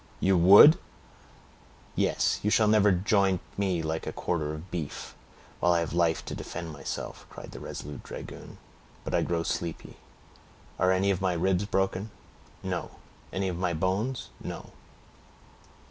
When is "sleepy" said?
9.43-9.97